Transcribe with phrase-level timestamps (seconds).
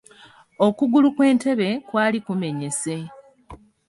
[0.65, 2.93] Okugulu kw'entebe kwali kumenyese